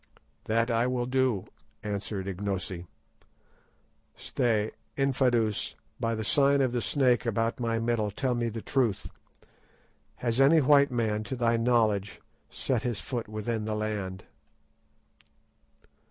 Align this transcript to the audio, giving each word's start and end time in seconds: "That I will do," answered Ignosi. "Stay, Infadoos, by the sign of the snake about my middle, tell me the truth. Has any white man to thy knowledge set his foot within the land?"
"That 0.45 0.71
I 0.71 0.87
will 0.87 1.05
do," 1.05 1.45
answered 1.83 2.25
Ignosi. 2.27 2.87
"Stay, 4.15 4.71
Infadoos, 4.97 5.75
by 5.99 6.15
the 6.15 6.23
sign 6.23 6.59
of 6.59 6.71
the 6.71 6.81
snake 6.81 7.23
about 7.27 7.59
my 7.59 7.77
middle, 7.77 8.09
tell 8.09 8.33
me 8.33 8.49
the 8.49 8.63
truth. 8.63 9.05
Has 10.15 10.41
any 10.41 10.59
white 10.59 10.89
man 10.89 11.23
to 11.25 11.35
thy 11.35 11.55
knowledge 11.55 12.19
set 12.49 12.81
his 12.81 12.99
foot 12.99 13.27
within 13.27 13.65
the 13.65 13.75
land?" 13.75 14.23